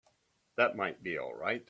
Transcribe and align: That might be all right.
That 0.57 0.75
might 0.75 1.01
be 1.03 1.17
all 1.17 1.33
right. 1.33 1.59